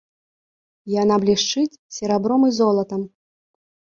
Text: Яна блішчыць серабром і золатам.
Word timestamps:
Яна 1.01 1.15
блішчыць 1.23 1.79
серабром 1.99 2.41
і 2.51 2.53
золатам. 2.61 3.01